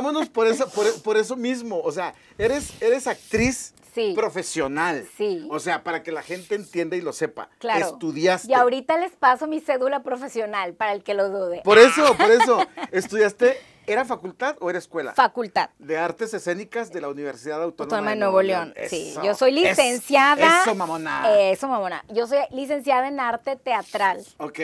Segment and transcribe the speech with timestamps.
[0.00, 1.80] vámonos por eso, por, por eso mismo.
[1.80, 4.12] O sea, eres, eres actriz Sí.
[4.14, 5.04] profesional.
[5.18, 5.46] Sí.
[5.50, 7.48] O sea, para que la gente entienda y lo sepa.
[7.58, 7.86] Claro.
[7.86, 8.48] Estudiaste.
[8.48, 11.62] Y ahorita les paso mi cédula profesional para el que lo dude.
[11.64, 12.64] Por eso, por eso.
[12.92, 13.58] Estudiaste,
[13.88, 15.12] ¿era facultad o era escuela?
[15.14, 15.70] Facultad.
[15.80, 18.72] de Artes Escénicas de la Universidad Autónoma, Autónoma de Nuevo León.
[18.88, 20.62] Sí, Eso, yo soy licenciada.
[20.62, 21.24] Eso, mamona.
[21.50, 22.04] Eso, mamona.
[22.10, 24.24] Yo soy licenciada en arte teatral.
[24.38, 24.60] Ok.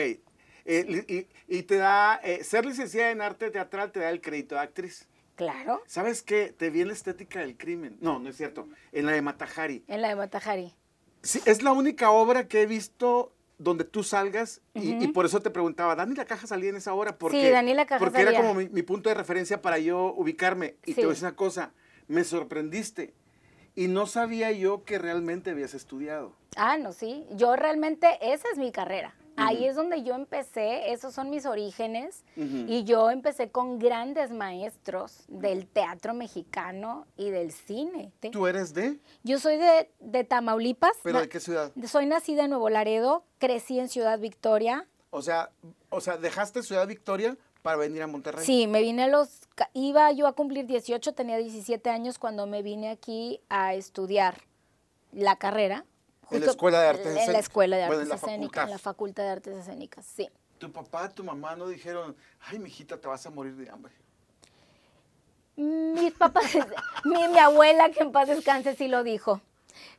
[0.69, 4.61] Eh, y te da, eh, ser licenciada en arte teatral te da el crédito de
[4.61, 5.05] actriz.
[5.37, 5.81] Claro.
[5.85, 6.51] ¿Sabes qué?
[6.51, 7.95] Te vi en la estética del crimen.
[8.01, 8.67] No, no es cierto.
[8.91, 9.85] En la de Matajari.
[9.87, 10.73] En la de Matajari.
[11.21, 15.39] Sí, es la única obra que he visto donde tú salgas y, y por eso
[15.41, 17.17] te preguntaba, ¿Dani la Caja salía en esa obra?
[17.17, 20.13] Porque, Sí, Dani la Caja Porque era como mi, mi punto de referencia para yo
[20.15, 20.75] ubicarme.
[20.85, 21.71] Y te voy a decir una cosa,
[22.07, 23.13] me sorprendiste.
[23.75, 26.33] Y no sabía yo que realmente habías estudiado.
[26.55, 27.27] Ah, no, sí.
[27.35, 29.13] Yo realmente, esa es mi carrera.
[29.37, 32.23] Ahí es donde yo empecé, esos son mis orígenes.
[32.35, 38.11] Y yo empecé con grandes maestros del teatro mexicano y del cine.
[38.31, 38.99] ¿Tú eres de?
[39.23, 40.97] Yo soy de, de Tamaulipas.
[41.03, 41.71] ¿Pero de qué ciudad?
[41.85, 44.87] Soy nacida en Nuevo Laredo, crecí en Ciudad Victoria.
[45.11, 45.51] O sea,
[45.89, 48.45] o sea, dejaste Ciudad Victoria para venir a Monterrey.
[48.45, 49.41] Sí, me vine a los...
[49.73, 54.41] Iba yo a cumplir 18, tenía 17 años cuando me vine aquí a estudiar
[55.11, 55.85] la carrera.
[56.31, 57.43] En la Escuela de Artes En la Escénicas.
[57.45, 58.63] Escuela de Bueno, Artes en la Escénicas, facultad.
[58.63, 60.29] en la Facultad de Artes Escénicas, sí.
[60.57, 63.93] Tu papá, tu mamá no dijeron, ay, mijita, te vas a morir de hambre.
[65.55, 66.45] Mis papás,
[67.05, 69.41] mi, mi abuela, que en paz descanse, sí lo dijo.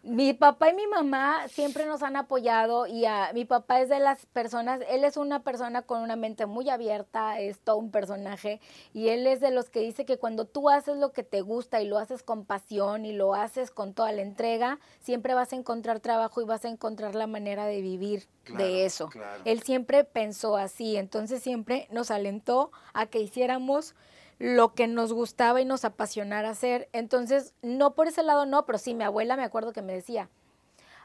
[0.03, 3.99] Mi papá y mi mamá siempre nos han apoyado y a, mi papá es de
[3.99, 8.61] las personas, él es una persona con una mente muy abierta, es todo un personaje
[8.95, 11.81] y él es de los que dice que cuando tú haces lo que te gusta
[11.83, 15.57] y lo haces con pasión y lo haces con toda la entrega, siempre vas a
[15.57, 19.09] encontrar trabajo y vas a encontrar la manera de vivir Claro, de eso.
[19.09, 19.43] claro.
[19.45, 23.95] Él siempre pensó así, entonces siempre nos alentó a que hiciéramos
[24.39, 26.89] lo que nos gustaba y nos apasionara hacer.
[26.93, 30.29] Entonces, no por ese lado, no, pero sí, mi abuela me acuerdo que me decía,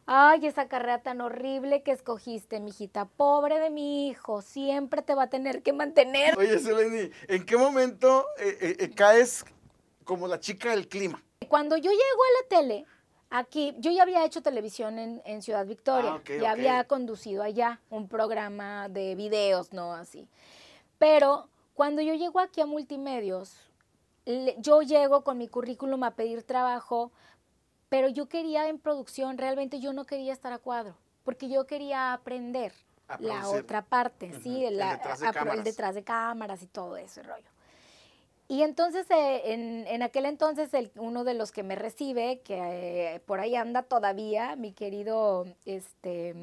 [0.06, 5.24] ay, esa carrera tan horrible que escogiste, mijita, pobre de mi hijo, siempre te va
[5.24, 6.38] a tener que mantener.
[6.38, 9.46] Oye, Seleni, ¿en qué momento eh, eh, eh, caes
[10.04, 11.24] como la chica del clima?
[11.48, 12.86] Cuando yo llego a la tele,
[13.30, 17.80] aquí, yo ya había hecho televisión en, en Ciudad Victoria, Ah, ya había conducido allá
[17.90, 19.94] un programa de videos, ¿no?
[19.94, 20.28] Así.
[21.00, 23.56] Pero cuando yo llego aquí a Multimedios,
[24.60, 27.12] yo llego con mi currículum a pedir trabajo,
[27.90, 32.14] pero yo quería en producción, realmente yo no quería estar a cuadro, porque yo quería
[32.14, 32.74] aprender
[33.08, 33.62] A la producir.
[33.62, 35.64] otra parte, sí, el la- detrás de a- el cámaras.
[35.64, 37.50] detrás de cámaras y todo ese rollo.
[38.48, 43.16] Y entonces, eh, en, en aquel entonces, el- uno de los que me recibe, que
[43.16, 46.36] eh, por ahí anda todavía, mi querido, este,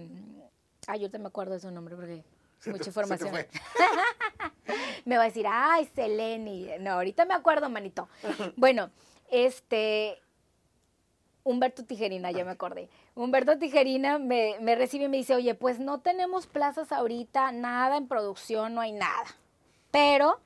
[0.87, 2.25] ay, yo te me acuerdo de su nombre porque
[2.67, 3.35] mucha información.
[5.05, 6.69] me va a decir, ay, Seleni.
[6.81, 8.09] No, ahorita me acuerdo, manito.
[8.57, 8.91] Bueno,
[9.31, 10.21] este,
[11.45, 12.91] Humberto Tijerina, ya me acordé.
[13.15, 17.97] Humberto Tijerina me, me recibe y me dice, oye, pues no tenemos plazas ahorita, nada
[17.97, 19.25] en producción, no hay nada.
[19.91, 20.41] Pero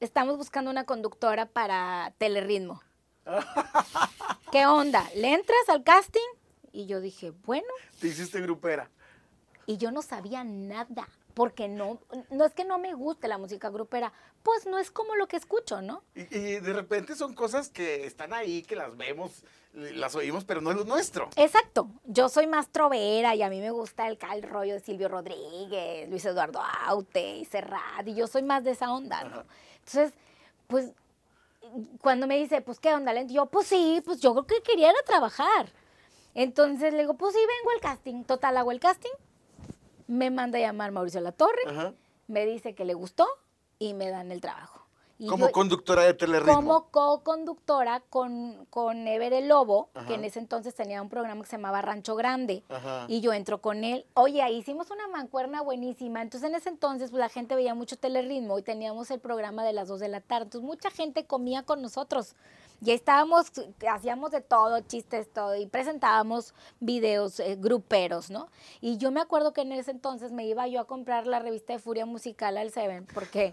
[0.00, 2.82] estamos buscando una conductora para Telerritmo.
[4.52, 5.08] ¿Qué onda?
[5.14, 6.20] ¿Le entras al casting?
[6.72, 7.66] Y yo dije, bueno,
[8.00, 8.90] Te hiciste grupera.
[9.68, 11.98] Y yo no sabía nada, porque no,
[12.30, 15.36] no es que no me guste la música grupera, pues no es como lo que
[15.36, 16.02] escucho, ¿no?
[16.14, 20.62] Y, y de repente son cosas que están ahí, que las vemos, las oímos, pero
[20.62, 21.28] no es lo nuestro.
[21.36, 25.10] Exacto, yo soy más trovera y a mí me gusta el, el rollo de Silvio
[25.10, 29.40] Rodríguez, Luis Eduardo Aute y Serrat, y yo soy más de esa onda, ¿no?
[29.40, 29.46] Ajá.
[29.80, 30.14] Entonces,
[30.66, 30.94] pues,
[32.00, 33.12] cuando me dice, pues, ¿qué onda?
[33.24, 35.70] Yo, pues sí, pues yo creo que quería ir a trabajar.
[36.34, 38.24] Entonces le digo, pues sí, vengo al casting.
[38.24, 39.10] Total, hago el casting.
[40.08, 41.92] Me manda a llamar Mauricio Latorre, Ajá.
[42.26, 43.26] me dice que le gustó
[43.78, 44.86] y me dan el trabajo.
[45.20, 46.54] Y Como yo- conductora de Telerritmo.
[46.54, 50.06] como co-conductora con, con Ever el Lobo, Ajá.
[50.06, 52.62] que en ese entonces tenía un programa que se llamaba Rancho Grande.
[52.68, 53.04] Ajá.
[53.08, 54.06] Y yo entro con él.
[54.14, 56.22] Oye, ahí hicimos una mancuerna buenísima.
[56.22, 59.72] Entonces, en ese entonces, pues, la gente veía mucho telerritmo y teníamos el programa de
[59.72, 60.44] las 2 de la tarde.
[60.44, 62.36] Entonces, mucha gente comía con nosotros.
[62.80, 63.50] Y estábamos,
[63.90, 68.48] hacíamos de todo, chistes, todo, y presentábamos videos eh, gruperos, ¿no?
[68.80, 71.72] Y yo me acuerdo que en ese entonces me iba yo a comprar la revista
[71.72, 73.52] de Furia Musical al Seven, porque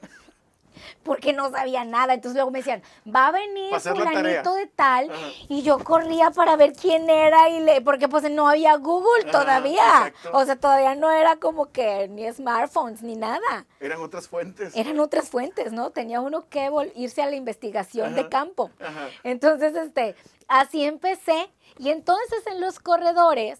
[1.03, 2.13] porque no sabía nada.
[2.13, 5.09] Entonces luego me decían, va a venir fulanito de tal.
[5.09, 5.19] Ajá.
[5.49, 10.13] Y yo corría para ver quién era y le, porque pues no había Google todavía.
[10.33, 13.65] O sea, todavía no era como que ni smartphones ni nada.
[13.79, 14.75] Eran otras fuentes.
[14.75, 15.91] Eran otras fuentes, ¿no?
[15.91, 18.71] Tenía uno que irse a la investigación de campo.
[18.79, 19.09] ajá.
[19.23, 20.15] Entonces, este,
[20.47, 21.49] así empecé.
[21.77, 23.59] Y entonces en los corredores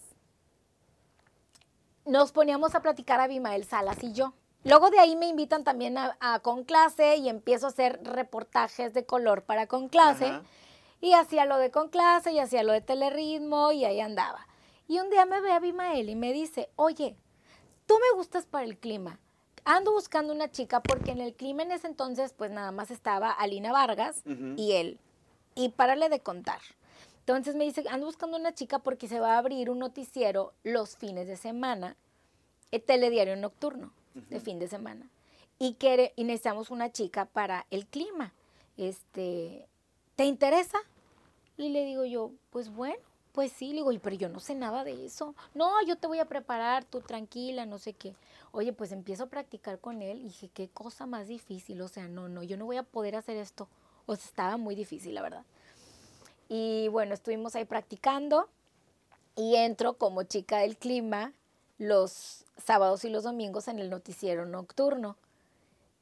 [2.05, 4.33] nos poníamos a platicar a Abimael Salas y yo.
[4.65, 8.95] Luego de ahí me invitan también a, a Con Clase y empiezo a hacer reportajes
[8.95, 10.25] de color para Con Clase.
[10.25, 10.43] Ajá.
[11.01, 14.47] Y hacía lo de Con Clase y hacía lo de Telerritmo y ahí andaba.
[14.87, 17.15] Y un día me ve Abimael y me dice, oye,
[17.85, 19.19] tú me gustas para el clima.
[19.65, 23.29] Ando buscando una chica porque en el clima en ese entonces pues nada más estaba
[23.29, 24.99] Alina Vargas y él.
[25.53, 26.59] Y párale de contar.
[27.19, 30.97] Entonces me dice, ando buscando una chica porque se va a abrir un noticiero los
[30.97, 31.97] fines de semana,
[32.71, 33.93] el telediario nocturno
[34.29, 35.09] de fin de semana.
[35.59, 38.33] Y, quiere, y necesitamos una chica para el clima.
[38.77, 39.67] Este,
[40.15, 40.77] ¿Te interesa?
[41.57, 43.01] Y le digo yo, pues bueno,
[43.31, 43.67] pues sí.
[43.69, 45.35] Le digo, "Y, pero yo no sé nada de eso.
[45.53, 48.15] No, yo te voy a preparar, tú tranquila, no sé qué.
[48.51, 51.81] Oye, pues empiezo a practicar con él y dije, qué cosa más difícil.
[51.81, 53.67] O sea, no, no, yo no voy a poder hacer esto.
[54.05, 55.45] O sea, estaba muy difícil, la verdad.
[56.47, 58.47] Y bueno, estuvimos ahí practicando
[59.35, 61.33] y entro como chica del clima
[61.77, 65.17] los sábados y los domingos en el noticiero nocturno.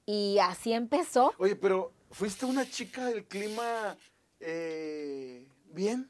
[0.05, 1.33] Y así empezó.
[1.38, 3.95] Oye, pero ¿fuiste una chica del clima
[4.39, 6.09] eh, bien?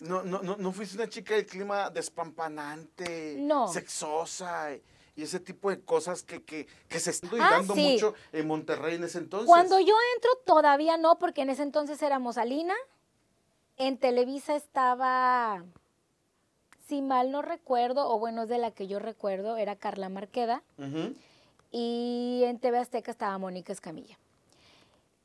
[0.00, 3.68] No, no, no, no fuiste una chica del clima despampanante, No.
[3.68, 4.82] sexosa y,
[5.22, 7.92] ese tipo de cosas que, que, que se están Ah, dando sí.
[7.92, 9.46] mucho en Monterrey en ese entonces.
[9.48, 12.74] Cuando yo entro todavía no, porque en ese entonces éramos Alina.
[13.76, 15.64] En Televisa estaba,
[16.86, 20.62] si mal no recuerdo, o bueno, es de la que yo recuerdo, era Carla Marqueda.
[21.70, 24.18] Y en TV Azteca estaba Mónica Escamilla.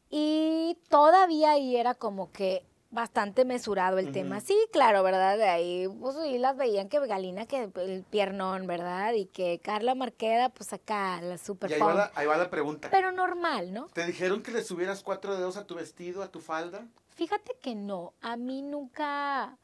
[0.10, 4.40] Y todavía ahí era como que bastante mesurado el tema.
[4.40, 5.38] Sí, claro, ¿verdad?
[5.38, 9.14] De ahí, pues sí, las veían que Galina, que el piernón, ¿verdad?
[9.14, 11.98] Y que Carla Marqueda, pues acá, la super Y ahí va punk.
[11.98, 12.88] la, ahí va la pregunta.
[12.90, 13.86] Pero normal, ¿no?
[13.88, 16.88] ¿Te dijeron que le subieras cuatro dedos a tu vestido, a tu falda?
[17.10, 19.56] Fíjate que no, a mí nunca,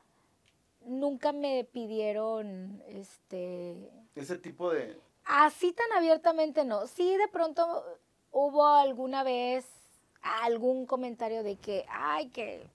[0.85, 4.99] nunca me pidieron, este, Ese tipo de...
[5.25, 6.87] Así tan abiertamente no.
[6.87, 7.83] Sí, de pronto
[8.31, 9.65] hubo alguna vez
[10.21, 12.67] algún comentario de que, ay, que,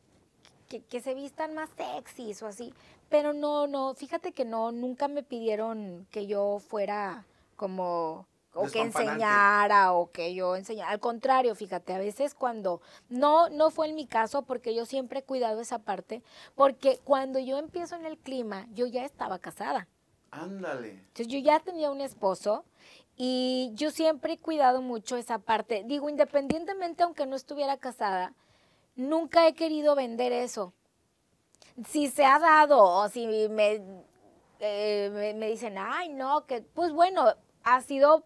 [0.68, 2.72] que, que se vistan más sexys o así.
[3.08, 7.24] Pero no, no, fíjate que no, nunca me pidieron que yo fuera
[7.56, 10.90] como, o que enseñara o que yo enseñara.
[10.90, 15.20] Al contrario, fíjate, a veces cuando, no, no fue en mi caso porque yo siempre
[15.20, 16.22] he cuidado esa parte,
[16.54, 19.86] porque cuando yo empiezo en el clima, yo ya estaba casada.
[20.30, 20.90] Ándale.
[20.90, 22.64] Entonces yo ya tenía un esposo
[23.16, 25.84] y yo siempre he cuidado mucho esa parte.
[25.86, 28.34] Digo, independientemente aunque no estuviera casada,
[28.96, 30.72] nunca he querido vender eso.
[31.86, 33.82] Si se ha dado o si me,
[34.58, 38.24] eh, me, me dicen, ay, no, que pues bueno, ha sido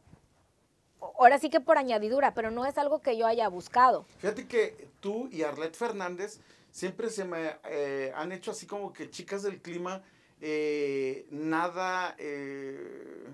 [1.19, 4.07] ahora sí que por añadidura, pero no es algo que yo haya buscado.
[4.19, 6.41] Fíjate que tú y Arlet Fernández
[6.71, 10.03] siempre se me eh, han hecho así como que chicas del clima,
[10.41, 13.29] eh, nada, eh,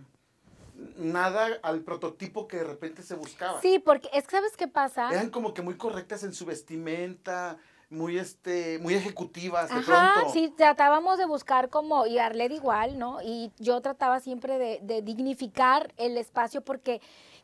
[0.97, 3.61] nada al prototipo que de repente se buscaba.
[3.61, 5.11] Sí, porque es que sabes qué pasa.
[5.11, 7.57] Eran como que muy correctas en su vestimenta,
[7.89, 10.33] muy este, muy ejecutivas de Ajá, pronto.
[10.33, 13.21] sí, tratábamos de buscar como, y Arled igual, ¿no?
[13.23, 17.01] Y yo trataba siempre de, de dignificar el espacio porque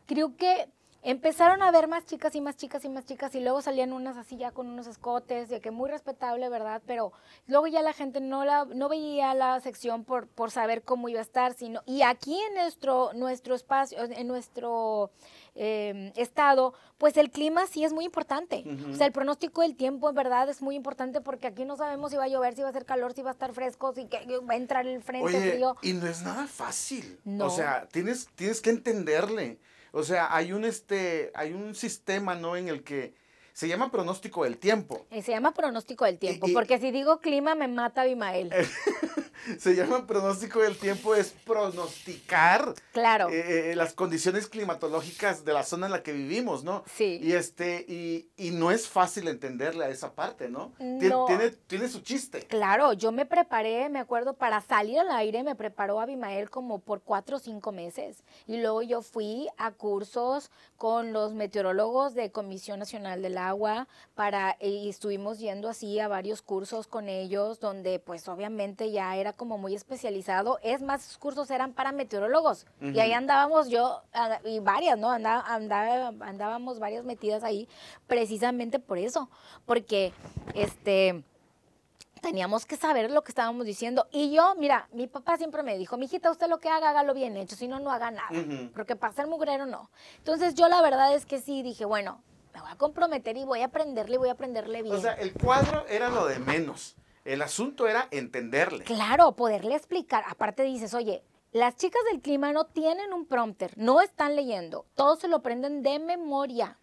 [0.06, 0.68] creo que
[1.02, 4.16] empezaron a ver más chicas y más chicas y más chicas y luego salían unas
[4.16, 6.82] así ya con unos escotes, de que muy respetable, ¿verdad?
[6.84, 7.12] Pero
[7.46, 11.20] luego ya la gente no la no veía la sección por, por saber cómo iba
[11.20, 15.12] a estar, sino y aquí en nuestro nuestro espacio, en nuestro
[15.54, 18.64] eh, estado, pues el clima sí es muy importante.
[18.92, 22.10] O sea, el pronóstico del tiempo en verdad es muy importante porque aquí no sabemos
[22.10, 24.06] si va a llover, si va a hacer calor, si va a estar fresco, si
[24.06, 25.76] que- va a entrar el frente Oye, frío.
[25.82, 27.20] y no es nada fácil.
[27.24, 27.46] No.
[27.46, 29.60] O sea, tienes, tienes que entenderle.
[29.96, 32.54] O sea, hay un este, hay un sistema, ¿no?
[32.54, 33.14] En el que
[33.56, 35.06] se llama pronóstico del tiempo.
[35.10, 38.50] Eh, Se llama pronóstico del tiempo, y- porque si digo clima me mata Abimael.
[39.60, 43.28] Se llama pronóstico del tiempo, es pronosticar claro.
[43.28, 46.82] eh, eh, las condiciones climatológicas de la zona en la que vivimos, ¿no?
[46.92, 47.20] Sí.
[47.22, 50.72] Y este, y, y no es fácil entenderle a esa parte, ¿no?
[50.80, 51.26] No.
[51.26, 52.40] Tiene, tiene su chiste.
[52.40, 57.02] Claro, yo me preparé, me acuerdo, para salir al aire, me preparó Abimael como por
[57.02, 58.24] cuatro o cinco meses.
[58.48, 63.45] Y luego yo fui a cursos con los meteorólogos de Comisión Nacional del Agua
[64.14, 69.32] para, y estuvimos yendo así a varios cursos con ellos, donde pues obviamente ya era
[69.32, 70.58] como muy especializado.
[70.62, 72.66] Es más, esos cursos eran para meteorólogos.
[72.80, 74.02] Y ahí andábamos yo,
[74.44, 75.10] y varias, ¿no?
[75.10, 77.68] Andaba, andaba- andábamos varias metidas ahí
[78.06, 79.28] precisamente por eso.
[79.64, 80.12] Porque,
[80.54, 81.22] este
[82.22, 84.08] teníamos que saber lo que estábamos diciendo.
[84.10, 87.36] Y yo, mira, mi papá siempre me dijo, mijita, usted lo que haga, hágalo bien
[87.36, 88.28] hecho, si no, no haga nada.
[88.32, 88.72] Ujú.
[88.74, 89.90] Porque para ser mugrero, no.
[90.18, 92.20] Entonces yo la verdad es que sí, dije, bueno,
[92.56, 94.94] me voy a comprometer y voy a aprenderle, voy a aprenderle bien.
[94.94, 96.96] O sea, el cuadro era lo de menos.
[97.26, 98.84] El asunto era entenderle.
[98.84, 100.24] Claro, poderle explicar.
[100.26, 101.22] Aparte dices, oye,
[101.52, 105.82] las chicas del clima no tienen un prompter, no están leyendo, todos se lo prenden
[105.82, 106.78] de memoria.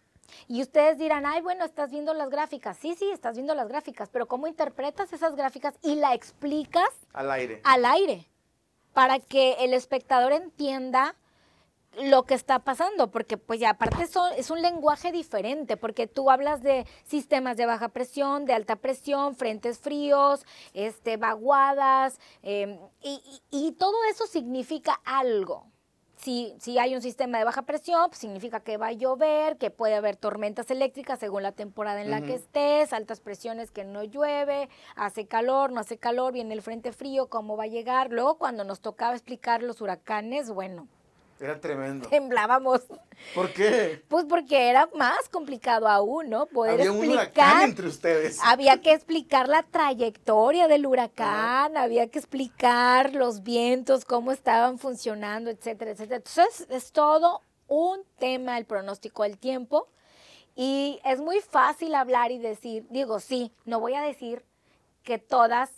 [0.46, 2.76] Y ustedes dirán, ay, bueno, estás viendo las gráficas.
[2.76, 7.32] Sí, sí, estás viendo las gráficas, pero ¿cómo interpretas esas gráficas y la explicas Al
[7.32, 7.60] aire.
[7.64, 8.28] al aire?
[8.92, 11.16] Para que el espectador entienda
[12.02, 16.30] lo que está pasando, porque pues ya aparte eso es un lenguaje diferente, porque tú
[16.30, 23.20] hablas de sistemas de baja presión, de alta presión, frentes fríos, este, vaguadas, eh, y,
[23.50, 25.66] y- y todo eso significa algo.
[26.16, 29.70] Si, si hay un sistema de baja presión, pues significa que va a llover, que
[29.70, 34.02] puede haber tormentas eléctricas según la temporada en la que estés, altas presiones que no
[34.04, 38.10] llueve, hace calor, no hace calor, viene el frente frío, cómo va a llegar.
[38.10, 40.88] Luego cuando nos tocaba explicar los huracanes, bueno,
[41.40, 42.08] Era tremendo.
[42.08, 42.82] temblábamos.
[43.34, 44.02] ¿Por qué?
[44.08, 46.46] Pues porque era más complicado aún, ¿no?
[46.46, 47.62] Poder Había un huracán explicar.
[47.68, 48.38] entre ustedes.
[48.44, 55.50] Había que explicar la trayectoria del huracán, había que explicar los vientos, cómo estaban funcionando,
[55.50, 56.16] etcétera, etcétera.
[56.16, 59.88] Entonces, es todo un tema el pronóstico del tiempo
[60.54, 64.44] y es muy fácil hablar y decir, digo, sí, no voy a decir
[65.02, 65.70] que todas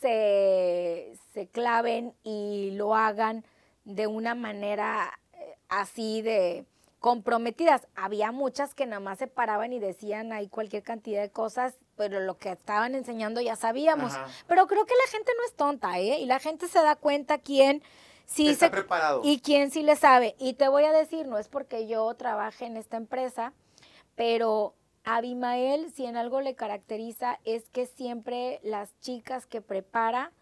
[0.00, 3.44] se, se claven y lo hagan
[3.84, 6.64] de una manera eh, así de
[7.00, 7.86] comprometidas.
[7.94, 12.20] Había muchas que nada más se paraban y decían ahí cualquier cantidad de cosas, pero
[12.20, 14.14] lo que estaban enseñando ya sabíamos.
[14.14, 14.26] Ajá.
[14.48, 16.18] Pero creo que la gente no es tonta, ¿eh?
[16.20, 17.82] Y la gente se da cuenta quién
[18.24, 19.20] sí Está se preparado.
[19.22, 20.34] y quién sí le sabe.
[20.38, 23.52] Y te voy a decir, no es porque yo trabaje en esta empresa,
[24.14, 24.74] pero
[25.04, 30.32] Abimael, si en algo le caracteriza, es que siempre las chicas que prepara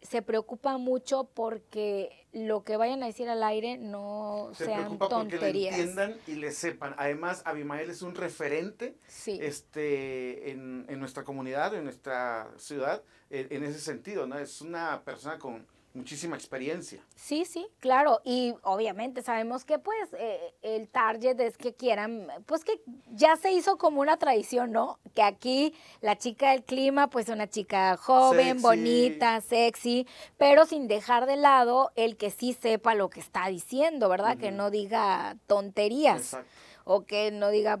[0.00, 5.08] se preocupa mucho porque lo que vayan a decir al aire no Se sean preocupa
[5.08, 5.74] porque le tonterías.
[5.78, 6.94] entiendan y le sepan.
[6.98, 9.38] Además, Abimael es un referente Sí.
[9.42, 14.38] este, en, en nuestra comunidad, en nuestra ciudad, en, en ese sentido, ¿no?
[14.38, 17.00] Es una persona con muchísima experiencia.
[17.16, 18.20] Sí, sí, claro.
[18.24, 22.80] Y obviamente sabemos que pues eh, el target es que quieran, pues que
[23.10, 24.98] ya se hizo como una tradición, ¿no?
[25.14, 28.62] Que aquí la chica del clima, pues una chica joven, Sexy.
[28.62, 34.08] bonita, sexy, pero sin dejar de lado el que sí sepa lo que está diciendo,
[34.08, 34.36] ¿verdad?
[34.38, 36.50] Que no diga tonterías Exacto.
[36.84, 37.80] o que no diga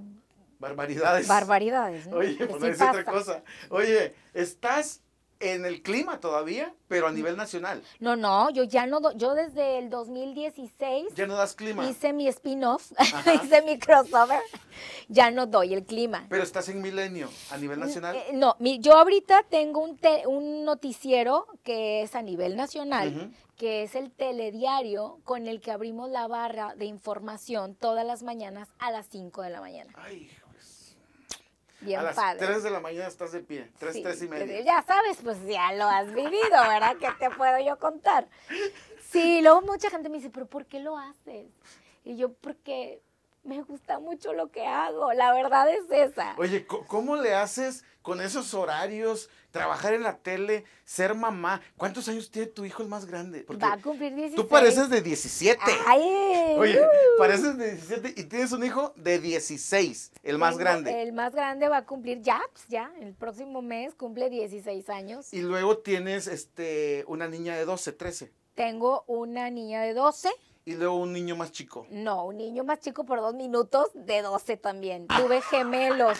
[0.58, 1.28] Barbaridades.
[1.28, 2.06] barbaridades.
[2.08, 2.16] ¿no?
[2.18, 3.42] Oye, por sí no decir otra cosa.
[3.70, 5.02] Oye, estás
[5.40, 7.82] en el clima todavía, pero a nivel nacional.
[8.00, 12.12] No, no, yo ya no, do- yo desde el 2016 Ya no das clima, hice
[12.12, 12.90] mi spin-off,
[13.42, 14.40] hice mi crossover,
[15.08, 16.26] ya no doy el clima.
[16.28, 18.16] pero estás en milenio a nivel nacional.
[18.16, 23.32] Eh, no, mi- yo ahorita tengo un, te- un noticiero que es a nivel nacional,
[23.56, 28.68] que es el telediario con el que abrimos la barra de información todas las mañanas
[28.78, 29.92] a las 5 de la mañana.
[29.96, 30.30] Ay.
[31.80, 32.44] Bien a las padre.
[32.46, 33.70] 3 de la mañana estás de pie.
[33.78, 34.60] 3, Sí, 3 y media.
[34.62, 36.96] Ya sabes, pues ya lo has vivido, ¿verdad?
[36.98, 38.26] ¿Qué te puedo yo contar?
[39.10, 41.46] Sí, luego mucha gente me dice, pero ¿por qué lo haces?
[42.04, 43.00] Y yo, porque
[43.48, 46.34] me gusta mucho lo que hago, la verdad es esa.
[46.38, 49.28] Oye, ¿cómo le haces con esos horarios?
[49.50, 51.62] Trabajar en la tele, ser mamá.
[51.78, 53.40] ¿Cuántos años tiene tu hijo el más grande?
[53.44, 54.36] Porque Va a cumplir 16.
[54.36, 55.58] tú pareces de 17.
[55.86, 56.02] Ay,
[56.58, 57.18] Oye, uh.
[57.18, 61.02] pareces de 17 y tienes un hijo de 16, el más Tengo- grande.
[61.02, 65.32] El más grande va a cumplir ya, pues ya, el próximo mes cumple 16 años.
[65.32, 68.30] Y luego tienes este una niña de 12, 13.
[68.54, 70.28] Tengo una niña de 12,
[70.68, 71.86] Y luego un niño más chico.
[71.90, 75.06] no, un niño más chico por dos minutos, de 12 también.
[75.06, 76.18] Tuve gemelos.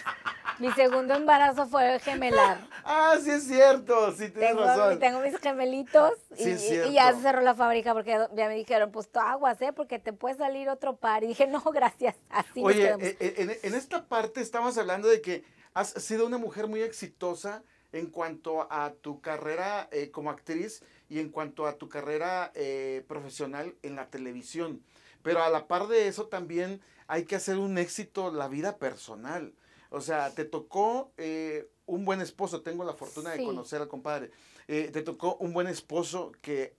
[0.59, 2.57] Mi segundo embarazo fue gemelar.
[2.91, 4.99] Ah, sí es cierto, sí tienes Tengo, razón.
[4.99, 8.49] tengo mis gemelitos y, Sí, es y- y ya se cerró la fábrica porque ya
[8.49, 9.75] me dijeron, pues tú aguas, ¿eh?
[9.75, 11.23] Porque te puede salir otro par.
[11.23, 12.17] Y dije, no, gracias.
[12.31, 13.07] Así nos Oye, quedamos.
[13.07, 16.81] eh, eh, en, en esta parte estamos hablando de que has sido una mujer muy
[16.81, 17.63] exitosa
[17.93, 23.05] en cuanto a tu carrera eh, como actriz y en cuanto a tu carrera eh,
[23.09, 24.83] profesional en la televisión.
[25.23, 29.53] Pero a la par de eso también hay que hacer un éxito la vida personal.
[29.91, 34.31] O sea, te tocó eh, un buen esposo, tengo la fortuna de conocer al compadre.
[34.69, 36.75] Eh, te tocó un buen esposo que,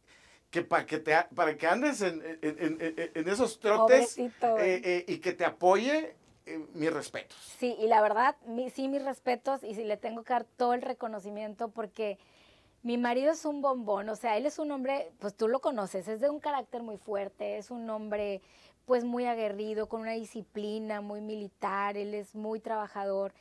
[0.51, 4.15] que, para que, te, para que andes en, en- en- en- en esos trotes
[4.59, 6.15] eh, y que te apoye,
[6.73, 7.37] mis respetos.
[7.59, 10.73] Sí, y la verdad, mi- sí, mis respetos y sí le tengo que dar todo
[10.73, 12.17] el reconocimiento porque
[12.81, 16.07] mi marido es un bombón, o sea, él es un hombre, pues tú lo conoces,
[16.07, 18.41] es de un carácter muy fuerte, es un hombre
[18.85, 23.33] pues muy aguerrido, con una disciplina muy militar, él es muy trabajador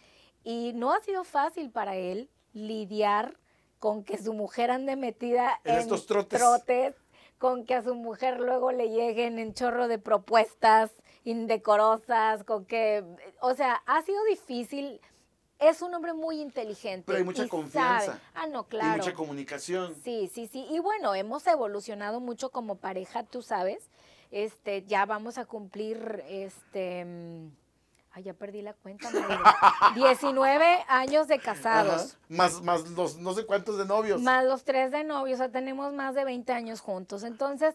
[0.44, 3.36] y no ha sido fácil para él lidiar
[3.78, 6.38] con que su mujer ande metida En en, estos trotes.
[6.38, 6.94] trotes,
[7.38, 10.90] con que a su mujer luego le lleguen en chorro de propuestas
[11.24, 13.04] indecorosas, con que,
[13.40, 15.00] o sea, ha sido difícil
[15.58, 17.04] es un hombre muy inteligente.
[17.06, 18.06] Pero hay mucha y confianza.
[18.06, 18.20] sabe.
[18.34, 18.94] Ah, no, claro.
[18.94, 19.94] Y mucha comunicación.
[20.02, 20.66] Sí, sí, sí.
[20.70, 23.88] Y bueno, hemos evolucionado mucho como pareja, tú sabes.
[24.30, 27.50] Este, ya vamos a cumplir, este, mm,
[28.12, 30.04] ay, ya perdí la cuenta, Mario.
[30.06, 32.02] 19 años de casados.
[32.02, 32.18] Ajá.
[32.28, 34.20] Más, más los no sé cuántos de novios.
[34.20, 37.22] Más los tres de novios, o sea, tenemos más de 20 años juntos.
[37.24, 37.74] Entonces,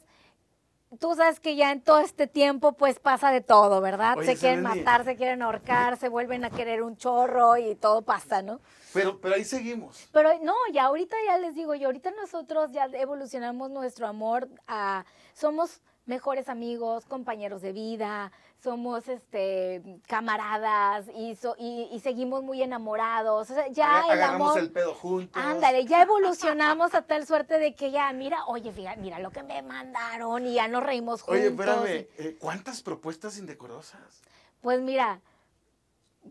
[0.99, 4.17] tú sabes que ya en todo este tiempo, pues pasa de todo, ¿verdad?
[4.17, 4.79] Oye, se quieren Seleni.
[4.81, 8.59] matar, se quieren ahorcar, se vuelven a querer un chorro y todo pasa, ¿no?
[8.93, 10.07] Pero, pero ahí seguimos.
[10.11, 15.05] Pero no, ya ahorita ya les digo, yo ahorita nosotros ya evolucionamos nuestro amor a
[15.33, 18.31] somos mejores amigos, compañeros de vida,
[18.61, 23.49] somos este camaradas y, so- y, y seguimos muy enamorados.
[23.49, 25.41] O sea, ya Aga- el Agarramos amor el pedo juntos.
[25.41, 29.43] Ándale, ya evolucionamos a tal suerte de que ya, mira, oye, fíjate, mira lo que
[29.43, 31.39] me mandaron y ya nos reímos juntos.
[31.39, 34.21] Oye, espérame, eh, ¿cuántas propuestas indecorosas?
[34.61, 35.21] Pues mira,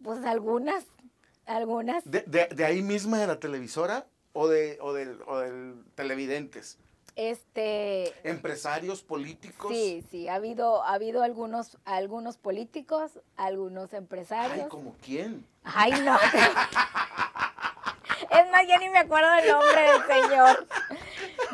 [0.02, 0.85] pues algunas,
[1.47, 2.02] algunas.
[2.11, 6.79] ¿De, de, de ahí misma de la televisora o de o del, o del televidentes?
[7.14, 9.71] Este, ¿Empresarios, políticos?
[9.71, 14.69] Sí, sí, ha habido, ha habido algunos, algunos políticos, algunos Ay, empresarios.
[14.69, 15.47] ¿como quién?
[15.62, 16.16] Ay, no.
[18.31, 20.66] Es más, ya ni me acuerdo del nombre del señor.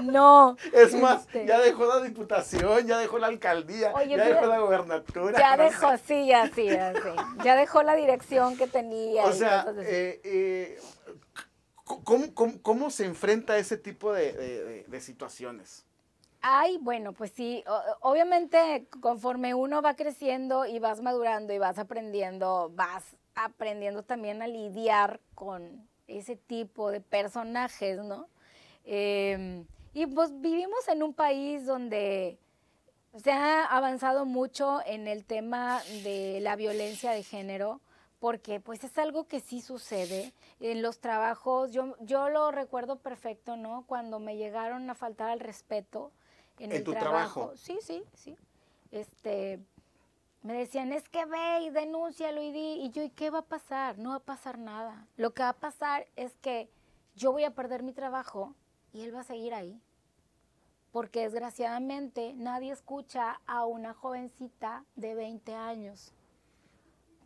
[0.03, 0.57] No.
[0.73, 4.59] Es más, este, ya dejó la diputación, ya dejó la alcaldía, Oye, ya dejó la
[4.59, 5.38] gobernatura.
[5.38, 7.43] Ya dejó, sí, ya, sí, ya, sí.
[7.43, 9.25] Ya dejó la dirección que tenía.
[9.25, 10.81] O sea, eh, eh,
[12.62, 15.85] ¿cómo, se enfrenta a ese tipo de, situaciones?
[16.40, 17.64] Ay, bueno, pues sí,
[18.00, 23.04] obviamente conforme uno va creciendo y vas madurando y vas aprendiendo, vas
[23.35, 28.28] aprendiendo también a lidiar con ese tipo de personajes, ¿no?
[28.85, 29.64] Eh,
[29.95, 32.38] y pues vivimos en un país donde
[33.16, 37.80] se ha avanzado mucho en el tema de la violencia de género,
[38.21, 41.73] porque pues es algo que sí sucede en los trabajos.
[41.73, 43.85] Yo, yo lo recuerdo perfecto, ¿no?
[43.87, 46.13] Cuando me llegaron a faltar al respeto
[46.59, 47.41] en, ¿En el tu trabajo.
[47.41, 47.57] trabajo?
[47.57, 48.37] Sí, sí, sí.
[48.91, 49.61] Este,
[50.43, 52.83] me decían, es que ve y denúncialo y di.
[52.83, 53.99] Y yo, ¿y qué va a pasar?
[53.99, 55.07] No va a pasar nada.
[55.17, 56.71] Lo que va a pasar es que
[57.15, 58.55] yo voy a perder mi trabajo
[58.93, 59.81] y él va a seguir ahí
[60.92, 66.12] porque desgraciadamente nadie escucha a una jovencita de 20 años,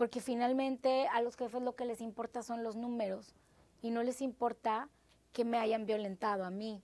[0.03, 3.37] porque finalmente a los jefes lo que les importa son los números
[3.83, 4.89] y no les importa
[5.33, 6.83] que me hayan violentado a mí.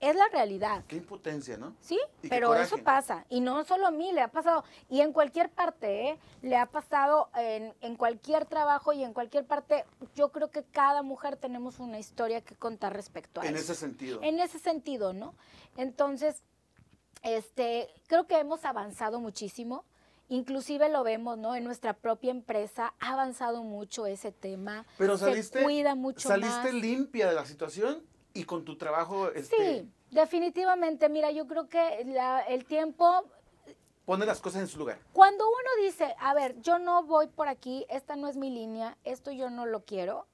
[0.00, 0.82] Es la realidad.
[0.88, 1.76] Qué impotencia, ¿no?
[1.80, 1.96] Sí,
[2.28, 3.24] pero eso pasa.
[3.28, 4.64] Y no solo a mí, le ha pasado.
[4.90, 6.18] Y en cualquier parte, ¿eh?
[6.42, 9.84] Le ha pasado en, en cualquier trabajo y en cualquier parte.
[10.16, 13.70] Yo creo que cada mujer tenemos una historia que contar respecto a En eso.
[13.70, 14.18] ese sentido.
[14.24, 15.36] En ese sentido, ¿no?
[15.76, 16.42] Entonces,
[17.22, 19.84] este, creo que hemos avanzado muchísimo.
[20.30, 21.54] Inclusive lo vemos, ¿no?
[21.56, 24.84] En nuestra propia empresa ha avanzado mucho ese tema.
[24.98, 26.74] Pero se saliste, cuida mucho saliste más.
[26.74, 28.02] limpia de la situación
[28.34, 31.08] y con tu trabajo este, Sí, definitivamente.
[31.08, 33.24] Mira, yo creo que la- el tiempo
[34.04, 34.98] pone las cosas en su lugar.
[35.14, 38.96] Cuando uno dice, a ver, yo no voy por aquí, esta no es mi línea,
[39.04, 40.26] esto yo no lo quiero,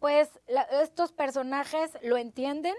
[0.00, 2.74] pues la- estos personajes lo entienden.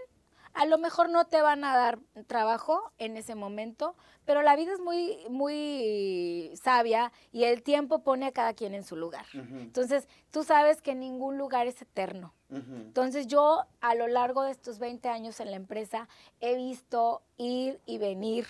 [0.54, 4.74] A lo mejor no te van a dar trabajo en ese momento, pero la vida
[4.74, 9.26] es muy, muy sabia y el tiempo pone a cada quien en su lugar.
[9.34, 12.34] Entonces, tú sabes que ningún lugar es eterno.
[12.50, 16.08] Entonces yo a lo largo de estos 20 años en la empresa
[16.40, 18.48] he visto ir y venir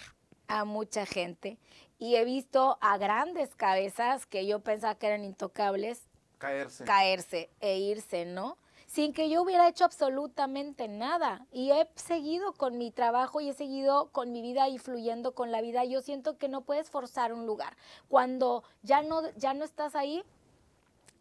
[0.48, 1.58] a mucha gente
[2.00, 6.02] y he visto a grandes cabezas que yo pensaba que eran intocables
[6.38, 6.86] Caerse.
[6.86, 8.58] caerse e irse, ¿no?
[8.90, 11.46] Sin que yo hubiera hecho absolutamente nada.
[11.52, 15.52] Y he seguido con mi trabajo y he seguido con mi vida y fluyendo con
[15.52, 15.86] la vida.
[15.86, 17.78] Yo siento que no puedes forzar un lugar.
[18.08, 20.24] Cuando ya no, ya no estás ahí,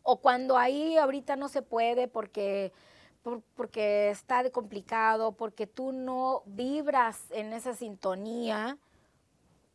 [0.03, 2.73] o cuando ahí ahorita no se puede porque,
[3.23, 8.79] por- porque está complicado, porque tú no vibras en esa sintonía,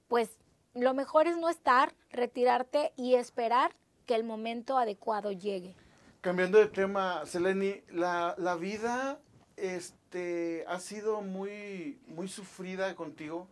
[0.08, 0.32] pues
[0.74, 3.76] lo mejor es no estar, retirarte y esperar
[4.08, 5.76] que el momento adecuado llegue.
[6.24, 9.20] Cambiando de tema, Seleni, la, la vida
[9.58, 13.46] este, ha sido muy, muy sufrida contigo.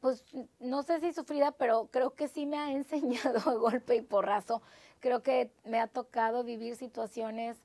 [0.00, 0.24] Pues
[0.58, 4.62] no sé si sufrida, pero creo que sí me ha enseñado a golpe y porrazo.
[5.00, 7.58] Creo que me ha tocado vivir situaciones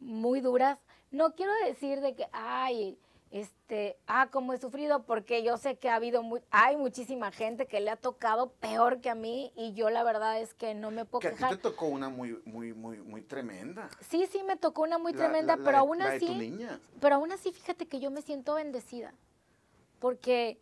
[0.00, 0.80] muy duras.
[1.12, 2.98] No quiero decir de que, ay,
[3.38, 7.66] este, ah, como he sufrido, porque yo sé que ha habido, mu- hay muchísima gente
[7.66, 10.92] que le ha tocado peor que a mí y yo la verdad es que no
[10.92, 11.56] me puedo Que a ti quejar.
[11.56, 13.90] te tocó una muy, muy, muy, muy tremenda.
[14.08, 16.34] Sí, sí, me tocó una muy La- tremenda, la- pero aún la de tu así,
[16.38, 16.78] niña.
[17.00, 19.12] pero aún así, fíjate que yo me siento bendecida,
[19.98, 20.60] porque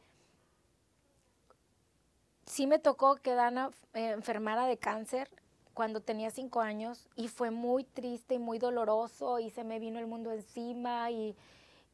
[2.46, 5.28] sí me tocó quedar na- eh, enfermara de cáncer
[5.74, 9.98] cuando tenía cinco años y fue muy triste y muy doloroso y se me vino
[9.98, 11.36] el mundo encima y,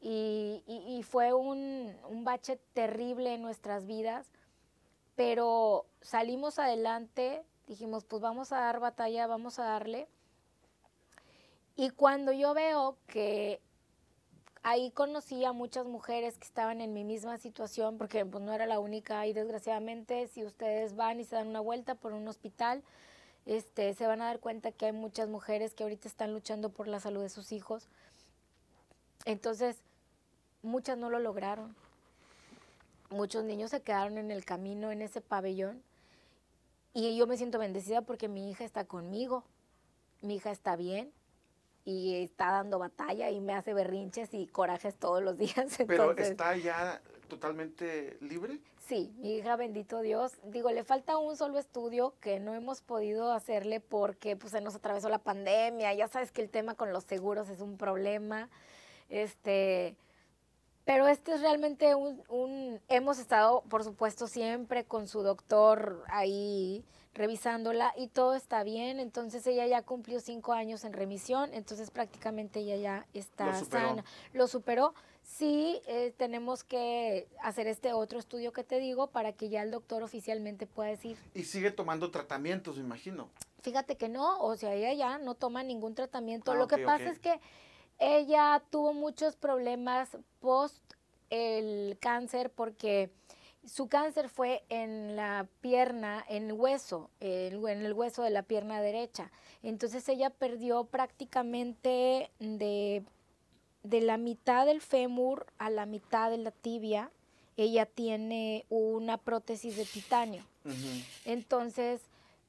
[0.00, 4.30] y, fue un, bache terrible en nuestras vidas,
[5.16, 10.08] pero salimos adelante, dijimos, pues vamos a dar batalla, vamos a darle.
[11.76, 13.60] Y cuando yo veo que
[14.62, 18.66] ahí conocí a muchas mujeres que estaban en mi misma situación, porque pues, no era
[18.66, 22.82] la única y desgraciadamente si ustedes van y se dan una vuelta por un hospital,
[23.46, 26.86] este, se van a dar cuenta que hay muchas mujeres que ahorita están luchando por
[26.86, 27.88] la salud de sus hijos.
[29.24, 29.82] Entonces,
[30.62, 31.74] muchas no lo lograron.
[33.10, 35.82] Muchos niños se quedaron en el camino, en ese pabellón.
[36.92, 39.44] Y yo me siento bendecida porque mi hija está conmigo.
[40.20, 41.12] Mi hija está bien
[41.84, 45.78] y está dando batalla y me hace berrinches y corajes todos los días.
[45.86, 48.60] ¿Pero está ya totalmente libre?
[48.86, 50.32] Sí, mi hija, bendito Dios.
[50.44, 54.74] Digo, le falta un solo estudio que no hemos podido hacerle porque pues, se nos
[54.74, 55.94] atravesó la pandemia.
[55.94, 58.48] Ya sabes que el tema con los seguros es un problema.
[59.08, 59.96] Este,
[60.88, 66.82] pero este es realmente un, un, hemos estado, por supuesto, siempre con su doctor ahí
[67.12, 68.98] revisándola y todo está bien.
[68.98, 74.02] Entonces ella ya cumplió cinco años en remisión, entonces prácticamente ella ya está sana.
[74.32, 74.94] Lo superó.
[75.22, 79.70] Sí, eh, tenemos que hacer este otro estudio que te digo para que ya el
[79.70, 81.18] doctor oficialmente pueda decir.
[81.34, 83.28] Y sigue tomando tratamientos, me imagino.
[83.60, 86.52] Fíjate que no, o sea, ella ya no toma ningún tratamiento.
[86.52, 87.38] Ah, Lo que pasa es que
[87.98, 90.82] ella tuvo muchos problemas post
[91.30, 93.10] el cáncer porque
[93.64, 98.80] su cáncer fue en la pierna, en el hueso, en el hueso de la pierna
[98.80, 99.30] derecha.
[99.62, 103.02] Entonces ella perdió prácticamente de,
[103.82, 107.10] de la mitad del fémur a la mitad de la tibia.
[107.56, 110.44] Ella tiene una prótesis de titanio.
[111.24, 112.00] Entonces,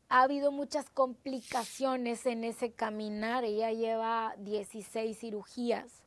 [0.10, 3.44] ha habido muchas complicaciones en ese caminar.
[3.44, 6.04] Ella lleva 16 cirugías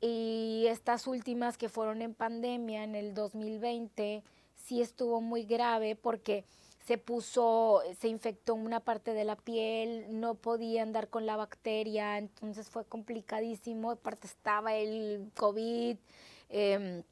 [0.00, 4.24] y estas últimas que fueron en pandemia en el 2020
[4.56, 6.44] sí estuvo muy grave porque
[6.84, 12.18] se puso, se infectó una parte de la piel, no podía andar con la bacteria,
[12.18, 15.96] entonces fue complicadísimo, aparte estaba el COVID,
[16.48, 17.04] em,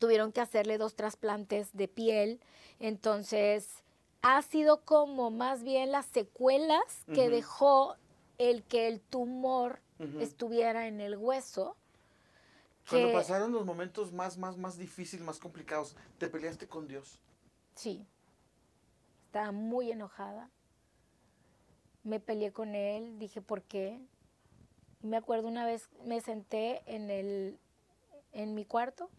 [0.00, 2.40] tuvieron que hacerle dos trasplantes de piel,
[2.80, 3.83] entonces
[4.24, 7.96] ha sido como más bien las secuelas que dejó
[8.38, 9.80] el que el tumor
[10.18, 11.76] estuviera en el hueso.
[12.88, 17.20] Cuando pasaron los momentos más, más, más difíciles, más complicados, ¿te peleaste con Dios?
[17.74, 18.04] Sí.
[19.26, 20.50] Estaba muy enojada.
[22.02, 24.00] Me peleé con él, dije, ¿por qué?
[25.04, 27.58] me acuerdo una vez me senté en el
[28.32, 29.10] en mi cuarto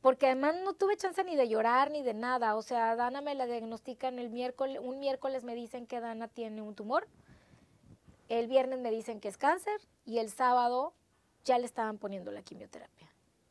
[0.00, 2.56] porque además no tuve chance ni de llorar ni de nada.
[2.56, 6.62] O sea, Dana me la diagnostican el miércoles, un miércoles me dicen que Dana tiene
[6.62, 7.06] un tumor,
[8.28, 10.94] el viernes me dicen que es cáncer y el sábado
[11.44, 13.10] ya le estaban poniendo la quimioterapia.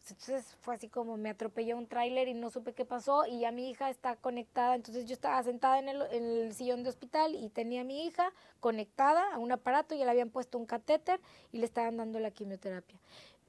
[0.10, 3.52] Entonces fue así como me atropelló un tráiler y no supe qué pasó y ya
[3.52, 4.76] mi hija está conectada.
[4.76, 8.06] Entonces yo estaba sentada en el, en el, sillón de hospital y tenía a mi
[8.06, 12.20] hija conectada a un aparato y le habían puesto un catéter y le estaban dando
[12.20, 13.00] la quimioterapia.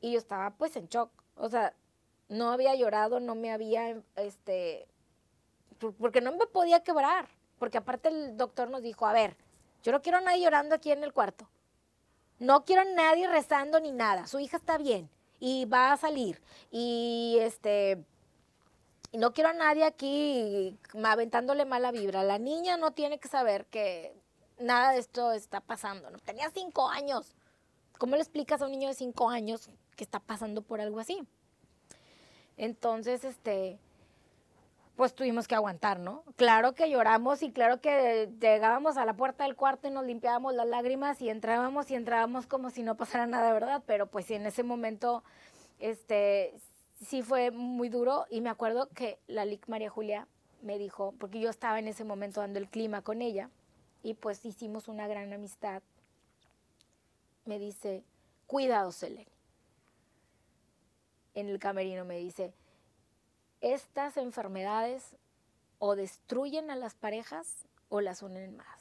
[0.02, 1.10] Y yo estaba pues en shock.
[1.36, 1.74] O sea,
[2.30, 4.86] no había llorado, no me había, este,
[5.98, 9.36] porque no me podía quebrar, porque aparte el doctor nos dijo, a ver,
[9.82, 11.48] yo no quiero a nadie llorando aquí en el cuarto,
[12.38, 16.40] no quiero a nadie rezando ni nada, su hija está bien y va a salir.
[16.70, 18.04] Y este,
[19.12, 24.14] no quiero a nadie aquí aventándole mala vibra, la niña no tiene que saber que
[24.60, 27.34] nada de esto está pasando, tenía cinco años,
[27.98, 31.26] ¿cómo le explicas a un niño de cinco años que está pasando por algo así?
[32.60, 33.78] Entonces, este,
[34.94, 36.24] pues tuvimos que aguantar, ¿no?
[36.36, 40.52] Claro que lloramos y claro que llegábamos a la puerta del cuarto y nos limpiábamos
[40.52, 43.82] las lágrimas y entrábamos y entrábamos como si no pasara nada, ¿verdad?
[43.86, 45.24] Pero pues en ese momento,
[45.78, 46.52] este,
[47.02, 50.28] sí fue muy duro y me acuerdo que la LIC María Julia
[50.60, 53.48] me dijo, porque yo estaba en ese momento dando el clima con ella
[54.02, 55.82] y pues hicimos una gran amistad,
[57.46, 58.04] me dice,
[58.46, 59.39] cuidado, Selene
[61.34, 62.52] en el camerino me dice,
[63.60, 65.16] estas enfermedades
[65.78, 68.80] o destruyen a las parejas o las unen más.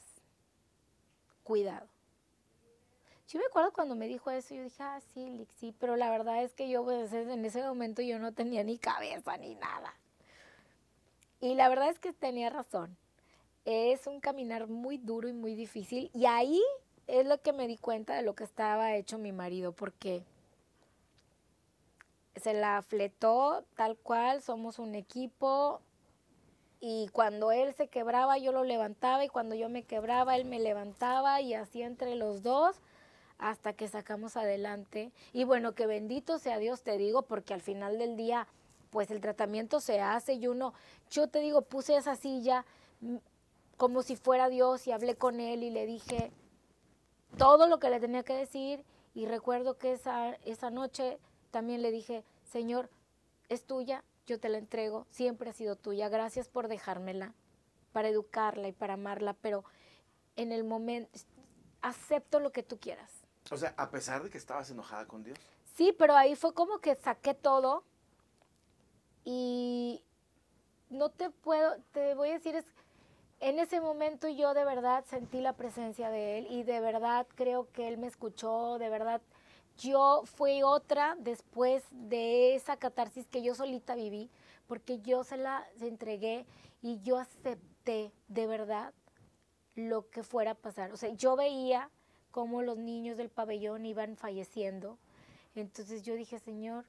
[1.42, 1.86] Cuidado.
[3.28, 6.42] Yo me acuerdo cuando me dijo eso, yo dije, ah, sí, sí, pero la verdad
[6.42, 9.94] es que yo pues, en ese momento yo no tenía ni cabeza ni nada.
[11.40, 12.96] Y la verdad es que tenía razón.
[13.64, 16.10] Es un caminar muy duro y muy difícil.
[16.12, 16.60] Y ahí
[17.06, 20.24] es lo que me di cuenta de lo que estaba hecho mi marido, porque
[22.40, 25.80] se la fletó tal cual, somos un equipo.
[26.80, 30.58] y cuando él se quebraba yo lo levantaba y cuando yo me quebraba él me
[30.58, 32.80] levantaba y así entre los dos
[33.40, 35.12] hasta que sacamos adelante.
[35.32, 38.46] Y bueno, que bendito sea Dios, te digo, porque al final del día,
[38.90, 40.74] pues el tratamiento se hace y uno,
[41.10, 42.64] yo te digo, puse esa silla
[43.00, 43.16] mm,
[43.76, 46.30] como si fuera Dios y hablé con él y le dije
[47.38, 51.18] todo lo que le tenía que decir y recuerdo que esa, esa noche
[51.50, 52.90] también le dije, Señor,
[53.48, 57.32] es tuya, yo te la entrego, siempre ha sido tuya, gracias por dejármela,
[57.92, 59.64] para educarla y para amarla, pero
[60.34, 61.10] en el momento,
[61.80, 63.10] acepto lo que tú quieras.
[63.52, 65.38] O sea, a pesar de que estabas enojada con Dios.
[65.76, 67.84] Sí, pero ahí fue como que saqué todo
[69.24, 70.02] y
[70.88, 72.64] no te puedo, te voy a decir, es,
[73.38, 77.70] en ese momento yo de verdad sentí la presencia de Él y de verdad creo
[77.72, 79.22] que Él me escuchó, de verdad
[79.80, 84.30] yo fui otra después de esa catarsis que yo solita viví,
[84.66, 86.46] porque yo se la entregué
[86.82, 88.92] y yo acepté de verdad
[89.74, 90.92] lo que fuera a pasar.
[90.92, 91.90] O sea, yo veía
[92.30, 94.98] cómo los niños del pabellón iban falleciendo.
[95.54, 96.84] Entonces yo dije, Señor,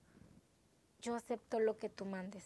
[1.01, 2.45] yo acepto lo que tú mandes.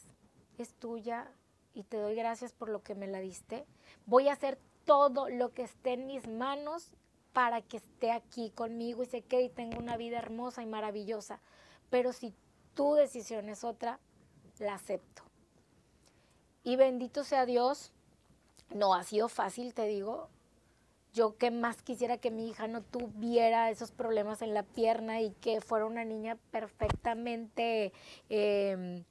[0.57, 1.31] Es tuya
[1.73, 3.65] y te doy gracias por lo que me la diste.
[4.05, 6.91] Voy a hacer todo lo que esté en mis manos
[7.35, 11.41] para que esté aquí conmigo y se quede y tenga una vida hermosa y maravillosa.
[11.89, 12.33] Pero si
[12.75, 13.99] tu decisión es otra,
[14.57, 15.21] la acepto.
[16.63, 17.91] Y bendito sea Dios,
[18.73, 20.29] no ha sido fácil, te digo.
[21.11, 25.31] Yo que más quisiera que mi hija no tuviera esos problemas en la pierna y
[25.31, 27.91] que fuera una niña perfectamente...
[28.29, 29.03] Em,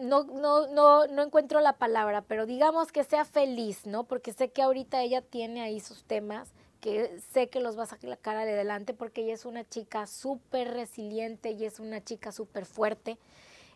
[0.00, 4.04] no, no, no, no encuentro la palabra, pero digamos que sea feliz, ¿no?
[4.04, 7.86] Porque sé que ahorita ella tiene ahí sus temas que sé que los va a
[7.86, 13.18] sacar adelante porque ella es una chica súper resiliente y es una chica súper fuerte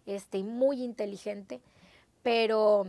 [0.06, 1.60] este, y muy inteligente,
[2.22, 2.86] pero,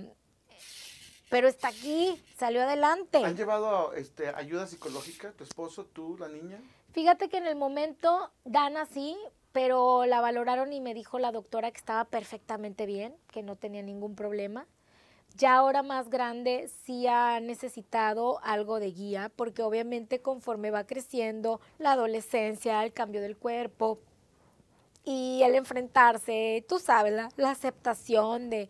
[1.29, 3.23] pero está aquí, salió adelante.
[3.23, 6.59] ¿Han llevado este, ayuda psicológica tu esposo, tú, la niña?
[6.91, 9.17] Fíjate que en el momento Dana sí,
[9.51, 13.81] pero la valoraron y me dijo la doctora que estaba perfectamente bien, que no tenía
[13.81, 14.65] ningún problema
[15.37, 21.59] ya ahora más grande sí ha necesitado algo de guía, porque obviamente conforme va creciendo
[21.77, 23.99] la adolescencia, el cambio del cuerpo
[25.03, 28.69] y el enfrentarse, tú sabes, la, aceptación de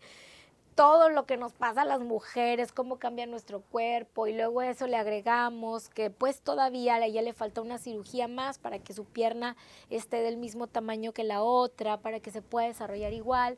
[0.74, 4.86] todo lo que nos pasa a las mujeres, cómo cambia nuestro cuerpo y luego eso
[4.86, 9.04] le agregamos que pues todavía a ella le falta una cirugía más para que su
[9.04, 9.56] pierna
[9.88, 13.56] esté del mismo tamaño que la otra, para que se pueda desarrollar igual,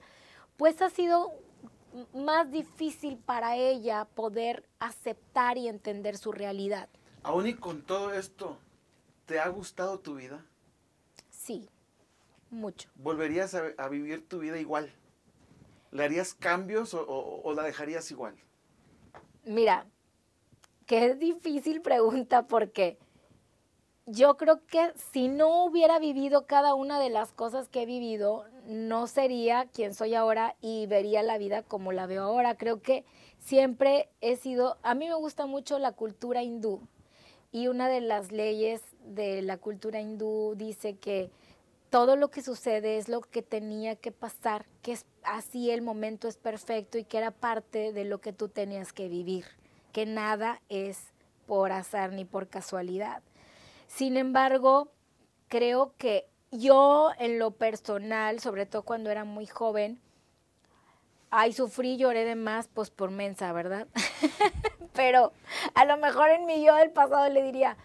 [0.56, 1.32] pues ha sido
[2.14, 6.88] más difícil para ella poder aceptar y entender su realidad.
[7.22, 8.58] Aún y con todo esto,
[9.26, 10.44] ¿te ha gustado tu vida?
[11.30, 11.68] Sí,
[12.50, 12.88] mucho.
[12.94, 14.92] ¿Volverías a, vivir tu vida igual?
[15.90, 18.34] ¿Le harías cambios o, o, la dejarías igual?
[19.44, 19.86] Mira,
[20.86, 22.98] qué difícil pregunta porque
[24.10, 28.46] yo creo que si no hubiera vivido cada una de las cosas que he vivido,
[28.66, 32.56] no sería quien soy ahora y vería la vida como la veo ahora.
[32.56, 33.04] Creo que
[33.38, 36.80] siempre he sido, a mí me gusta mucho la cultura hindú
[37.52, 41.30] y una de las leyes de la cultura hindú dice que
[41.90, 46.28] todo lo que sucede es lo que tenía que pasar, que es así el momento
[46.28, 49.44] es perfecto y que era parte de lo que tú tenías que vivir,
[49.92, 50.98] que nada es
[51.46, 53.22] por azar ni por casualidad.
[53.88, 54.92] Sin embargo,
[55.48, 60.00] creo que yo en lo personal, sobre todo cuando era muy joven,
[61.30, 63.88] ay, sufrí, lloré de más, pues por mensa, ¿verdad?
[64.92, 65.32] Pero
[65.74, 67.76] a lo mejor en mi yo del pasado le diría,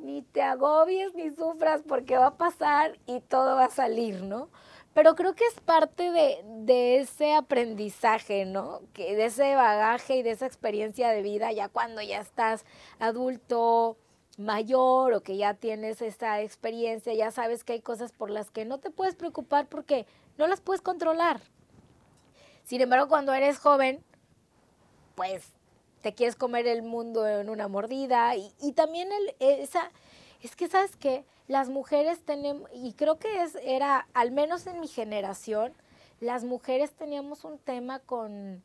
[0.00, 4.48] ni te agobies ni sufras porque va a pasar y todo va a salir, ¿no?
[4.94, 8.82] Pero creo que es parte de, de ese aprendizaje, ¿no?
[8.92, 12.64] Que de ese bagaje y de esa experiencia de vida, ya cuando ya estás
[13.00, 13.96] adulto,
[14.38, 18.64] mayor o que ya tienes esta experiencia, ya sabes que hay cosas por las que
[18.64, 20.06] no te puedes preocupar porque
[20.38, 21.40] no las puedes controlar.
[22.64, 24.02] Sin embargo, cuando eres joven,
[25.14, 25.44] pues
[26.02, 29.90] te quieres comer el mundo en una mordida y, también el, esa,
[30.42, 34.80] es que sabes que las mujeres tenemos, y creo que es, era, al menos en
[34.80, 35.72] mi generación,
[36.20, 38.62] las mujeres teníamos un tema con,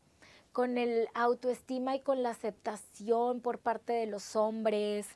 [0.51, 5.07] con el autoestima y con la aceptación por parte de los hombres,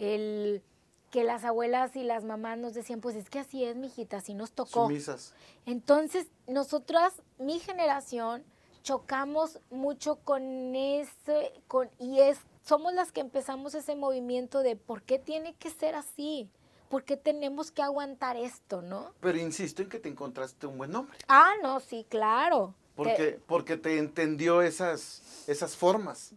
[0.00, 0.62] el
[1.10, 4.32] que las abuelas y las mamás nos decían, pues es que así es, mijita, así
[4.34, 4.84] nos tocó.
[4.84, 5.34] Sumisas.
[5.66, 8.44] Entonces, nosotras, mi generación,
[8.82, 15.02] chocamos mucho con ese, con, y es, somos las que empezamos ese movimiento de por
[15.02, 16.48] qué tiene que ser así,
[16.88, 19.12] por qué tenemos que aguantar esto, ¿no?
[19.20, 21.18] Pero insisto en que te encontraste un buen hombre.
[21.28, 22.74] Ah, no, sí, claro.
[22.94, 26.34] Porque, porque te entendió esas, esas formas,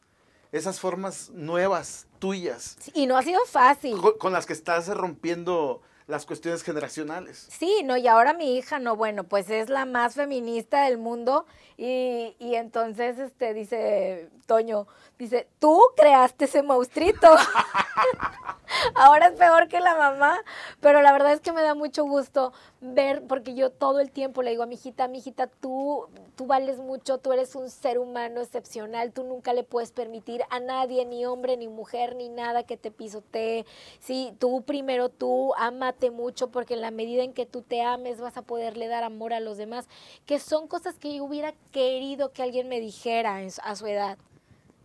[0.51, 2.77] esas formas nuevas, tuyas.
[2.93, 3.99] Y no ha sido fácil.
[3.99, 7.49] Con, con las que estás rompiendo las cuestiones generacionales.
[7.51, 11.45] Sí, no, y ahora mi hija, no, bueno, pues es la más feminista del mundo
[11.77, 14.87] y, y entonces, este, dice Toño,
[15.19, 17.27] dice, tú creaste ese monstruito.
[18.95, 20.41] ahora es peor que la mamá,
[20.79, 22.53] pero la verdad es que me da mucho gusto
[22.83, 26.45] ver, porque yo todo el tiempo le digo a mi hijita, mi hijita, tú, tú
[26.45, 31.05] vales mucho, tú eres un ser humano excepcional, tú nunca le puedes permitir a nadie,
[31.05, 33.65] ni hombre, ni mujer, ni nada que te pisotee.
[33.99, 38.19] Sí, tú primero, tú amate mucho, porque en la medida en que tú te ames
[38.19, 39.87] vas a poderle dar amor a los demás,
[40.25, 44.17] que son cosas que yo hubiera querido que alguien me dijera a su edad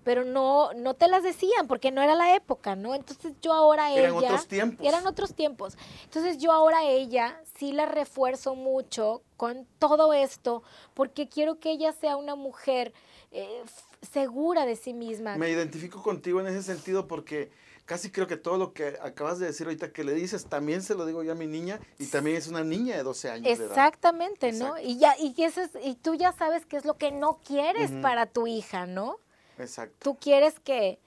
[0.09, 2.95] pero no, no te las decían porque no era la época, ¿no?
[2.95, 4.29] Entonces yo ahora eran ella...
[4.29, 4.87] otros tiempos.
[4.87, 5.77] Eran otros tiempos.
[6.05, 10.63] Entonces yo ahora ella sí la refuerzo mucho con todo esto
[10.95, 12.95] porque quiero que ella sea una mujer
[13.33, 13.63] eh,
[14.01, 15.37] segura de sí misma.
[15.37, 17.51] Me identifico contigo en ese sentido porque
[17.85, 20.95] casi creo que todo lo que acabas de decir ahorita que le dices, también se
[20.95, 23.61] lo digo yo a mi niña y también es una niña de 12 años.
[23.61, 24.69] Exactamente, de edad.
[24.69, 24.79] ¿no?
[24.81, 27.91] Y, ya, y, eso es, y tú ya sabes qué es lo que no quieres
[27.91, 28.01] uh -huh.
[28.01, 29.19] para tu hija, ¿no?
[29.59, 29.97] Exacto.
[30.01, 30.99] Tú quieres que,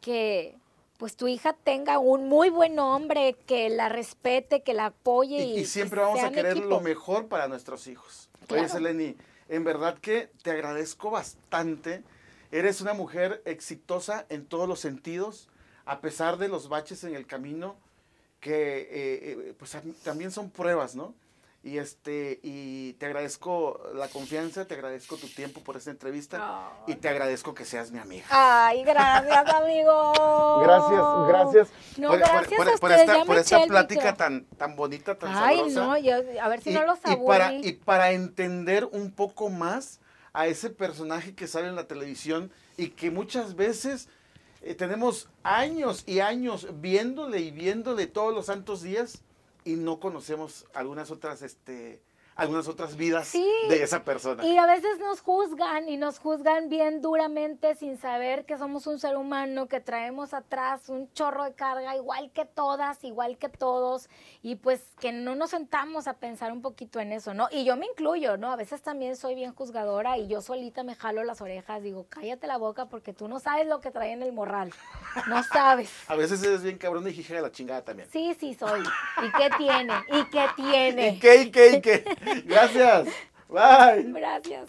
[0.00, 0.56] que
[0.98, 5.42] pues tu hija tenga un muy buen hombre, que la respete, que la apoye.
[5.42, 6.68] Y, siempre vamos a querer equipo.
[6.68, 8.28] lo mejor para nuestros hijos.
[8.46, 8.62] Claro.
[8.62, 9.16] Oye, Seleni,
[9.48, 12.04] en verdad que te agradezco bastante.
[12.52, 15.48] Eres una mujer exitosa en todos los sentidos,
[15.86, 17.76] a pesar de los baches en el camino,
[18.40, 21.14] que eh, eh, pues también son pruebas, ¿no?
[21.64, 26.90] Y, este, y te agradezco la confianza, te agradezco tu tiempo por esta entrevista oh.
[26.90, 28.26] y te agradezco que seas mi amiga.
[28.30, 30.60] Ay, gracias, amigo.
[30.64, 31.68] Gracias, gracias.
[31.98, 35.16] No, por, gracias por, a por, por ustedes, esta, por esta plática tan, tan bonita,
[35.16, 35.80] tan Ay, sabrosa.
[35.80, 39.48] no, yo, a ver si y, no los y para, y para entender un poco
[39.48, 40.00] más
[40.32, 44.08] a ese personaje que sale en la televisión y que muchas veces
[44.62, 49.22] eh, tenemos años y años viéndole y viéndole todos los santos días
[49.64, 52.00] y no conocemos algunas otras, este,
[52.34, 54.44] algunas otras vidas sí, de esa persona.
[54.44, 58.98] Y a veces nos juzgan y nos juzgan bien duramente sin saber que somos un
[58.98, 64.08] ser humano, que traemos atrás un chorro de carga igual que todas, igual que todos,
[64.42, 67.48] y pues que no nos sentamos a pensar un poquito en eso, ¿no?
[67.50, 68.50] Y yo me incluyo, ¿no?
[68.50, 72.46] A veces también soy bien juzgadora y yo solita me jalo las orejas, digo, cállate
[72.46, 74.72] la boca porque tú no sabes lo que trae en el morral,
[75.28, 75.90] no sabes.
[76.08, 78.08] a veces eres bien cabrón y hija de la chingada también.
[78.10, 78.80] Sí, sí soy.
[78.80, 79.92] ¿Y qué tiene?
[80.08, 81.08] ¿Y qué tiene?
[81.12, 82.04] ¿Y qué, y qué, y qué?
[82.44, 83.08] Gracias.
[83.48, 84.12] Bye.
[84.12, 84.64] Gracias.